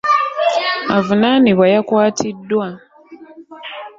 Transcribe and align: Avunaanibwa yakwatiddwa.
Avunaanibwa 0.97 1.65
yakwatiddwa. 1.73 2.67